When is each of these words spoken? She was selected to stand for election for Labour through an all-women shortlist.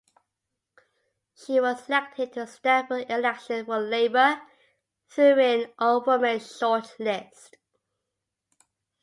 She 1.35 1.59
was 1.59 1.83
selected 1.83 2.33
to 2.33 2.47
stand 2.47 2.87
for 2.87 3.01
election 3.01 3.67
for 3.67 3.77
Labour 3.77 4.41
through 5.07 5.39
an 5.39 5.71
all-women 5.77 6.39
shortlist. 6.39 7.51